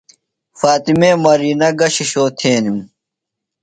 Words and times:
فاطمے 0.59 1.11
مرینہ 1.23 1.69
گہ 1.79 1.87
شِشو 1.95 2.25
تھینِم؟ 2.37 2.77